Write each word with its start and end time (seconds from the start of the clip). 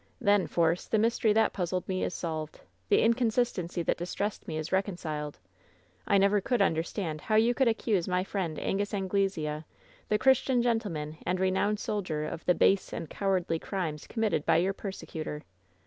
"Then, 0.19 0.47
Force, 0.47 0.85
the 0.87 0.97
mystery 0.97 1.31
that 1.33 1.53
puzzled 1.53 1.87
me 1.87 2.03
is 2.03 2.15
solved. 2.15 2.59
The 2.89 3.03
inconsistency 3.03 3.83
that 3.83 3.99
distressed 3.99 4.47
me 4.47 4.57
is 4.57 4.71
reconciled. 4.71 5.37
I 6.07 6.17
never 6.17 6.41
could 6.41 6.59
understand 6.59 7.21
how 7.21 7.35
you 7.35 7.53
could 7.53 7.67
accuse 7.67 8.07
my 8.07 8.23
friend 8.23 8.57
Angus 8.57 8.95
Anglesea, 8.95 9.63
the 10.09 10.17
Christian 10.17 10.63
gentleman 10.63 11.17
and 11.23 11.39
renowned 11.39 11.79
soldier, 11.79 12.25
of 12.25 12.43
the 12.45 12.55
base 12.55 12.91
and 12.91 13.11
cowardly 13.11 13.59
crimes 13.59 14.07
committed 14.07 14.43
by 14.43 14.57
your 14.57 14.73
persecutor! 14.73 15.43